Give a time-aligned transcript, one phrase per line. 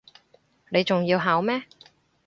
[0.69, 1.61] 你仲要考咩